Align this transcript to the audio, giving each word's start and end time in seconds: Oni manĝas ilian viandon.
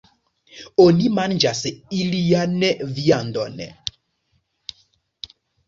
Oni 0.85 1.11
manĝas 1.17 1.61
ilian 1.99 2.57
viandon. 2.97 3.63